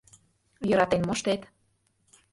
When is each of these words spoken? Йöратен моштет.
Йöратен 0.69 1.01
моштет. 1.07 1.41